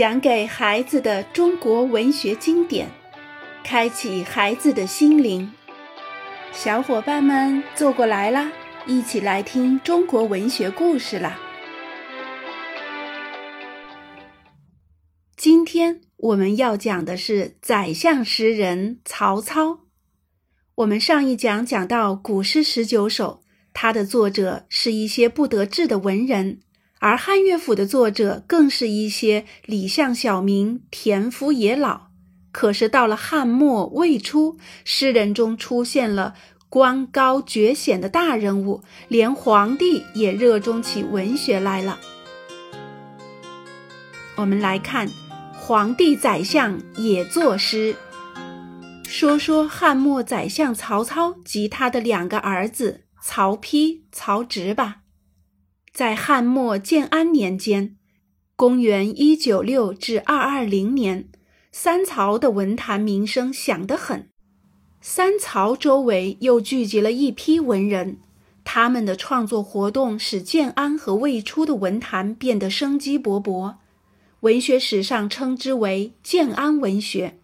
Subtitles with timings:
[0.00, 2.88] 讲给孩子的中国文学经典，
[3.62, 5.52] 开启孩子的心灵。
[6.52, 8.50] 小伙伴们坐过来啦，
[8.86, 11.38] 一起来听中国文学故事啦！
[15.36, 19.80] 今天我们要讲的是宰相诗人曹操。
[20.76, 23.42] 我们上一讲讲到古诗十九首，
[23.74, 26.60] 它的作者是一些不得志的文人。
[27.00, 32.08] 而汉乐府的作者更是一些李相小民、田夫野老。
[32.52, 36.34] 可是到了汉末魏初，诗人中出现了
[36.68, 41.98] 官高爵显的大人物，连皇帝也热衷起文学来了。
[44.36, 45.08] 我们来看，
[45.54, 47.96] 皇帝宰相也作诗，
[49.04, 54.99] 说说汉末宰相曹操及他的两个儿子曹丕、曹植吧。
[55.92, 57.96] 在汉末建安年间，
[58.56, 61.28] 公元一九六至二二零年，
[61.72, 64.28] 三曹的文坛名声响得很。
[65.00, 68.18] 三曹周围又聚集了一批文人，
[68.64, 73.76] 他们的创作活动使建安和魏初的文坛变得生机勃勃。
[74.40, 77.38] 文学史上称之为建安文学。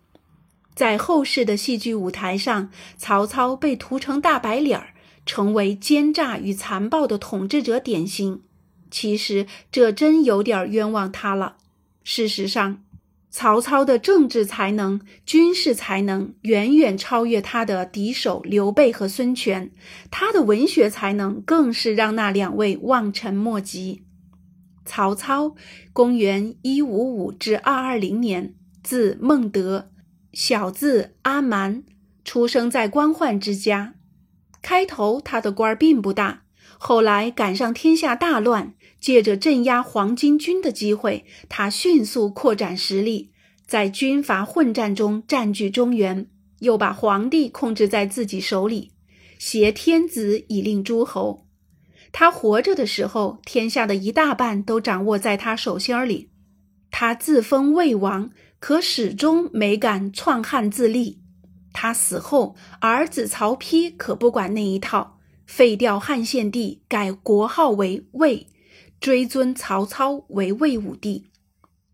[0.74, 4.94] 在后世的戏剧舞台上，曹操被涂成大白脸儿。
[5.26, 8.42] 成为奸诈与残暴的统治者典型，
[8.90, 11.56] 其实这真有点冤枉他了。
[12.02, 12.82] 事实上，
[13.28, 19.72] 曹操的政治才能、军事才能远远超越他的敌手刘备和孙权，
[20.10, 24.04] 他的文学才能更是让那两位望尘莫及。
[24.84, 25.56] 曹操，
[25.92, 28.54] 公元一五五至二二零年，
[28.84, 29.90] 字孟德，
[30.32, 31.82] 小字阿瞒，
[32.24, 33.94] 出生在官宦之家。
[34.68, 36.42] 开头他的官儿并不大，
[36.76, 43.30] 后来赶上天下大乱，借着镇压黄巾军的机会，他迅速扩展实力，
[43.64, 46.26] 在军阀混战中占据中原，
[46.58, 48.90] 又把皇帝控制在自己手里，
[49.38, 51.46] 挟天子以令诸侯。
[52.10, 56.32] 他活着的时候，天下的一大半都掌握在他手心里。
[56.90, 61.20] 他自封魏王，可始终没敢篡汉自立。
[61.78, 68.46] 他死后，儿子曹丕可不管那一套，废掉汉献帝，改国号为魏，
[68.98, 71.26] 追尊曹操为魏武帝。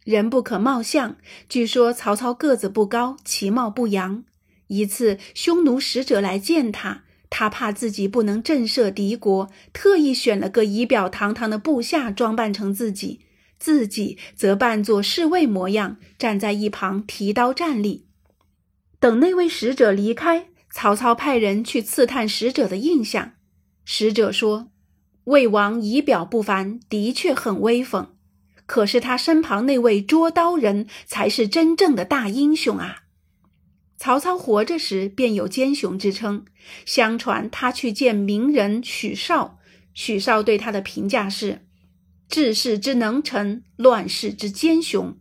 [0.05, 1.17] 人不可貌相，
[1.49, 4.23] 据说曹操个子不高，其貌不扬。
[4.69, 13.19] 一次，匈奴使者来见他，他怕自己不能震慑敌国，特意选了个仪表堂堂的部下装扮成自己，
[13.59, 18.07] 自己则扮作侍卫模样，站在一旁提刀站立。
[19.03, 23.33] 等那位使者离开，曹操派人去刺探使者的印象。
[23.85, 24.69] 使者说
[25.27, 28.15] ：“魏王仪表不凡，的确很威风。
[28.65, 32.99] 可是他身旁那位捉刀人才是真正的大英雄啊！”
[33.99, 36.45] 曹操活着时便有奸雄之称。
[36.87, 39.59] 相传他去见名人许绍，
[39.93, 41.67] 许绍对他的评价是
[42.31, 45.19] ：“治世之能臣，乱世之奸雄。”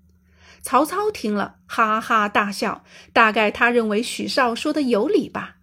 [0.61, 2.83] 曹操听了，哈哈大笑。
[3.11, 5.57] 大概他认为许绍说的有理吧。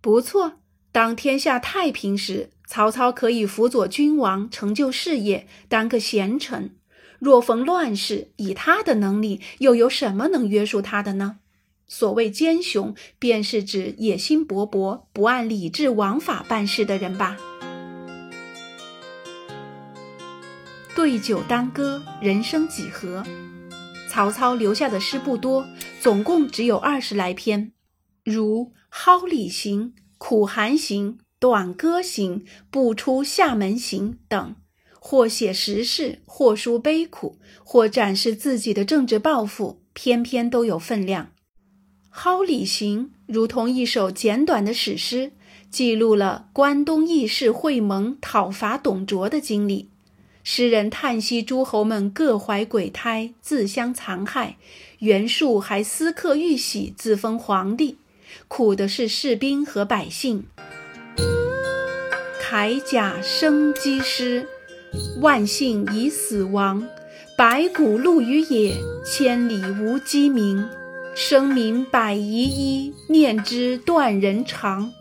[0.00, 0.60] 不错，
[0.92, 6.70] 当天下太平时，曹操可以辅佐君王，成就事业，当个贤臣；
[7.18, 11.38] 若逢乱世，以他的能力，又有什么能约束他的呢？
[11.86, 17.36] 所谓奸雄，便是指野心勃勃、不按礼制王法办事的人吧。
[20.94, 23.24] 对酒当歌，人生几何？
[24.10, 25.68] 曹操留下的诗不多，
[26.00, 27.72] 总共只有二十来篇，
[28.24, 29.82] 如《蒿里行》
[30.16, 34.56] 《苦寒行》《短歌行》《不出厦门行》等，
[34.98, 41.26] 或写时事，或抒悲苦，或展示自己的政治抱负，篇篇都有分量。
[42.10, 45.32] 《蒿里行》如同一首简短的史诗，
[45.70, 49.90] 记录了关东义士会盟讨伐董卓的经历。
[50.50, 54.56] 诗人叹息诸侯们各怀鬼胎，自相残害；
[55.00, 57.98] 袁术还私刻玉玺，自封皇帝。
[58.48, 60.46] 苦的是士兵和百姓。
[62.40, 64.48] 铠甲生机失，
[65.20, 66.88] 万姓已死亡。
[67.36, 70.66] 白骨露于野，千里无鸡鸣。
[71.14, 74.94] 生民百遗一，念之断人肠。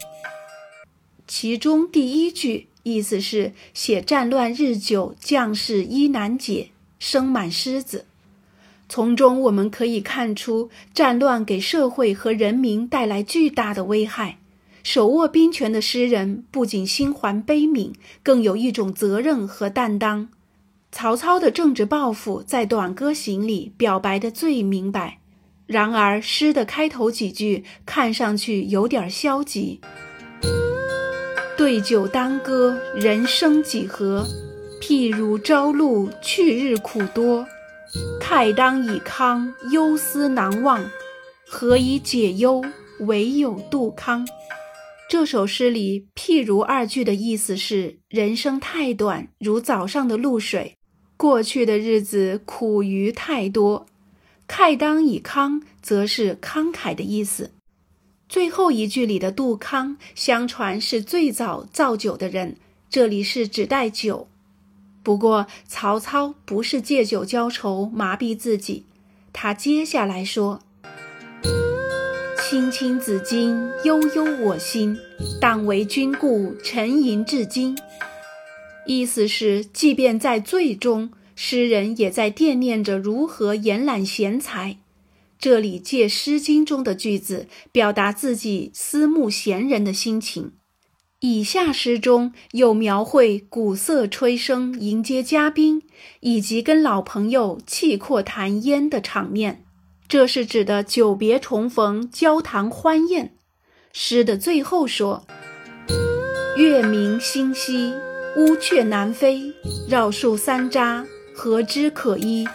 [1.26, 2.68] 其中第一句。
[2.88, 8.06] 意思是写战乱日久，将士衣难解，生满虱子。
[8.88, 14.38] 从中我们可以看出，战乱给社会和人民带来巨大的危害。
[14.84, 17.92] 手握兵权的诗人不仅心怀悲悯，
[18.24, 20.30] 更有一种责任和担当。
[20.90, 25.20] 曹操的政治抱负在《短歌行》里表白的最明白。
[25.66, 29.82] 然而，诗的开头几句看上去有点消极。
[31.58, 34.24] 对酒当歌，人生几何？
[34.80, 37.48] 譬如朝露，去日苦多。
[38.22, 40.88] 慨当以慷，忧思难忘。
[41.48, 42.64] 何以解忧？
[43.00, 44.28] 唯有杜康。
[45.10, 50.74] 这首诗里“譬如”二句的意思是：人生太短，如早上的露水；
[51.18, 53.88] 过去的日子苦于太多。
[54.48, 57.50] 慨当以慷，则是慷慨的意思。
[58.30, 62.58] 最后一句里的杜康，相传是最早造酒的人，
[62.90, 64.28] 这里是指代酒。
[65.02, 68.84] 不过曹操不是借酒浇愁麻痹自己，
[69.32, 70.60] 他接下来说。
[72.50, 74.98] 青青子衿，悠悠我心。
[75.40, 77.78] 当为君故，沉吟至今。
[78.86, 84.78] 意思是，即便在醉中，诗人也在惦念着如何延揽贤才。
[85.40, 90.54] 这里借《诗经》中的句子，表达自己思慕贤人的心情。
[91.20, 95.82] 以下诗中又描绘鼓瑟吹笙迎接嘉宾，
[96.20, 99.64] 以及跟老朋友气阔谈烟的场面。
[100.08, 103.36] 这是指的久别重逢、交谈欢宴。
[103.92, 105.26] 诗的最后说
[106.56, 107.94] ：“月明星稀，
[108.38, 109.54] 乌鹊南飞。
[109.90, 112.48] 绕树三匝，何枝可依？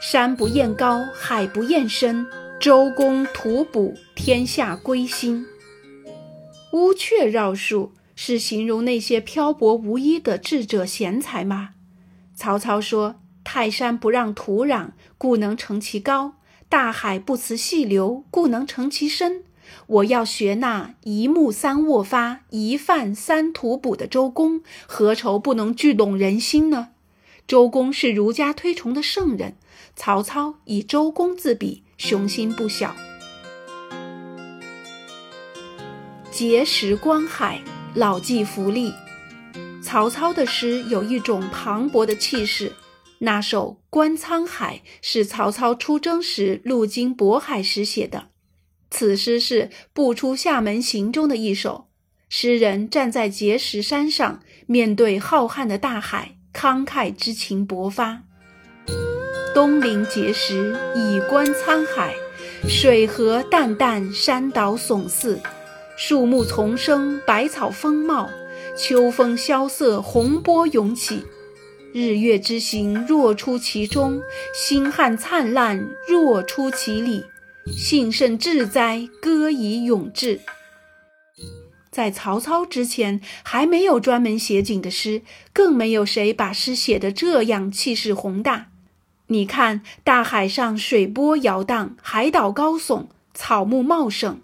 [0.00, 2.26] 山不厌高，海不厌深。
[2.58, 5.44] 周公吐哺，天下归心。”
[6.72, 11.70] 乌鹊绕树是形容那些漂泊无依的智者贤才吗？
[12.34, 16.32] 曹操说：“泰山不让土壤，故能成其高。”
[16.70, 19.42] 大海不辞细流，故能成其深。
[19.86, 26.88] 我要学那一木三握发，一饭三吐哺的周公，何愁不能聚拢人心呢？
[27.46, 29.56] 周公是儒家推崇的圣人，
[29.96, 32.94] 曹操以周公自比，雄心不小。
[36.32, 37.60] 碣石观海，
[37.94, 38.92] 老骥伏枥。
[39.82, 42.72] 曹操的诗有一种磅礴的气势。
[43.18, 48.28] 那首《观沧海》是曹操出征时路经渤海时写的。
[48.90, 51.88] 此诗是《步出厦门行》中的一首。
[52.28, 58.22] 诗人站在碣石山上，面对浩瀚的大海，慷慨之情勃发。
[59.54, 62.14] 东临碣石，以观沧海。
[62.68, 65.38] 水何澹澹，山岛竦峙。
[65.96, 68.28] 树木丛生，百草丰茂。
[68.76, 71.24] 秋风萧瑟，洪波涌起。
[71.92, 74.20] 日月之行，若出其中；
[74.54, 77.24] 星汉灿烂，若出其里。
[77.66, 80.40] 幸甚至哉，歌以咏志。
[81.90, 85.22] 在曹操之前，还没有专门写景的诗，
[85.52, 88.68] 更没有谁把诗写得这样气势宏大。
[89.26, 94.40] 你看，大海上水波摇荡，海岛高耸，草木茂盛。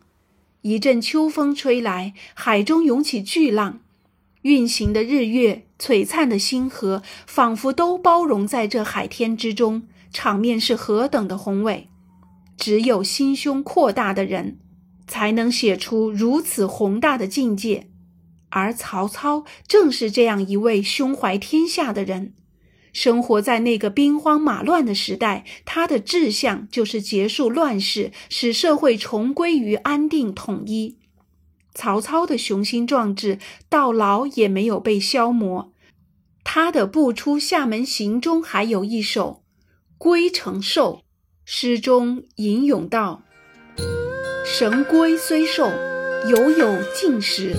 [0.63, 3.81] 一阵秋风吹来，海中涌起巨浪。
[4.43, 9.83] 运行的日月，璀璨的星河，仿佛都包容在这海天之中，
[10.13, 11.89] 场面是何等的宏伟！
[12.57, 14.59] 只有心胸阔大的人，
[15.07, 17.89] 才能写出如此宏大的境界。
[18.51, 22.35] 而曹操正是这样一位胸怀天下的人。
[22.93, 30.97] 生活在那个兵荒马乱的时代，他的志向就是结束乱世，使社会重归于安定统一。
[31.75, 33.39] 曹操的雄心壮志
[33.69, 35.75] 到老也没有被消磨。
[36.43, 39.43] 他的《步出厦门行》中还有一首
[39.99, 41.03] 《龟城兽》，
[41.45, 43.25] 诗中吟咏道
[44.49, 45.73] ：“神龟虽寿，
[46.31, 47.51] 犹有竟时；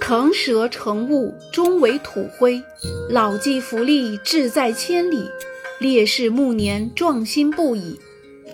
[0.00, 2.62] 腾蛇乘雾，终为土灰。
[3.10, 5.28] 老骥伏枥，志在千里；
[5.78, 8.00] 烈士暮年，壮心不已。”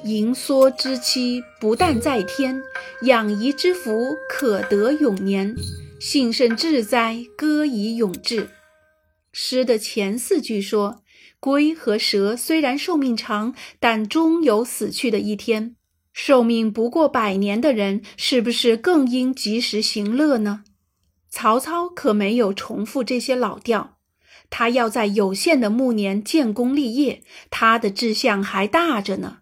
[0.02, 2.60] 盈缩之期不但在天，
[3.02, 5.54] 养怡之福可得永年。
[6.00, 8.48] 幸甚至哉，歌以咏志。
[9.32, 11.00] 诗的前四句说，
[11.38, 15.75] 龟和蛇虽然寿命长，但终有死去的一天。
[16.18, 20.64] 寿命不过百年的人，是不是更应及时行乐呢？
[21.28, 23.98] 曹操可没有重复这些老调，
[24.48, 29.40] 他要在有限的暮年建功立业，他的志向还大着呢。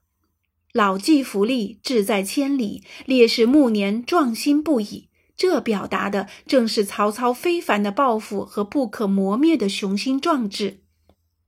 [0.73, 5.09] 老骥伏枥，志在千里；烈士暮年，壮心不已。
[5.37, 10.81] 这表达的正是曹操非凡的抱负和不可磨灭的雄心壮志。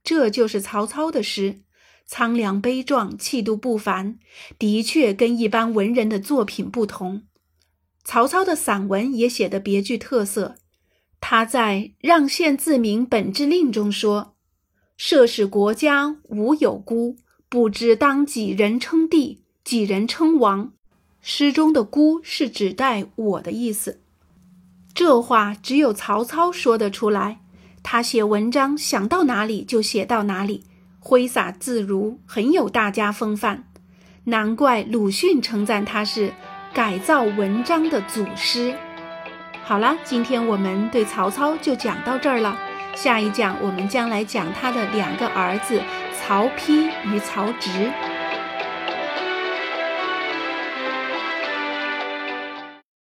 [0.01, 1.63] 这就是曹操的诗，
[2.07, 4.17] 苍凉悲壮，气度不凡，
[4.57, 7.23] 的确跟一般文人的作品不同。
[8.05, 10.55] 曹操的散文也写得别具特色。
[11.19, 14.35] 他在《让县自明本志令》中说
[14.95, 17.17] ：“涉使国家无有孤，
[17.49, 20.71] 不知当几人称帝，几人称王。
[21.19, 23.99] 诗中的“孤”是指代我的意思。
[24.93, 27.41] 这话只有曹操说得出来。
[27.83, 30.63] 他写文章想到哪里就写到哪里，
[30.99, 33.63] 挥洒自如，很有大家风范。
[34.25, 36.33] 难怪鲁迅称赞他是
[36.73, 38.75] 改造文章的祖师。
[39.63, 42.57] 好了，今天我们对曹操就讲到这儿了。
[42.95, 45.81] 下一讲我们将来讲他的两个儿子
[46.17, 47.91] 曹丕与曹植。